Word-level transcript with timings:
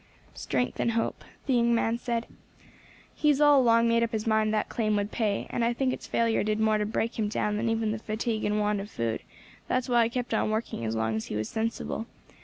"Strength 0.33 0.79
and 0.79 0.91
hope," 0.93 1.23
the 1.45 1.53
young 1.53 1.75
man 1.75 1.99
said. 1.99 2.25
"He 3.13 3.27
has 3.27 3.39
all 3.39 3.61
along 3.61 3.87
made 3.87 4.01
up 4.01 4.13
his 4.13 4.25
mind 4.25 4.51
that 4.51 4.67
claim 4.67 4.95
would 4.95 5.11
pay, 5.11 5.45
and 5.51 5.63
I 5.63 5.73
think 5.73 5.93
its 5.93 6.07
failure 6.07 6.43
did 6.43 6.59
more 6.59 6.79
to 6.79 6.87
break 6.87 7.19
him 7.19 7.29
down 7.29 7.55
than 7.55 7.69
even 7.69 7.91
the 7.91 7.99
fatigue 7.99 8.43
and 8.43 8.59
want 8.59 8.79
of 8.81 8.89
food; 8.89 9.21
that 9.67 9.75
was 9.75 9.89
why 9.89 10.01
I 10.05 10.09
kept 10.09 10.33
on 10.33 10.49
working 10.49 10.85
as 10.85 10.95
long 10.95 11.15
as 11.17 11.27
he 11.27 11.35
was 11.35 11.49
sensible. 11.49 12.07